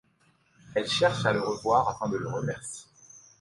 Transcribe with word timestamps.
Elle 0.73 0.87
cherche 0.87 1.27
à 1.27 1.31
le 1.31 1.41
revoir 1.41 1.87
afin 1.87 2.09
de 2.09 2.17
le 2.17 2.27
remercier. 2.27 2.89